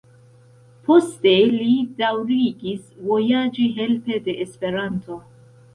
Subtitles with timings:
[0.87, 5.25] Poste li daŭrigis vojaĝi helpe de Esperanto.